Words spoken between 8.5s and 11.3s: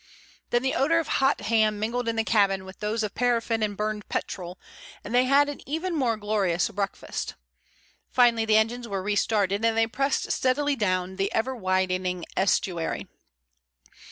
engines were restarted, and they pressed steadily down